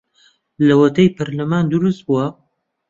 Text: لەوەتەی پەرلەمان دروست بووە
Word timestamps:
لەوەتەی 0.67 1.13
پەرلەمان 1.15 1.65
دروست 1.71 2.01
بووە 2.07 2.25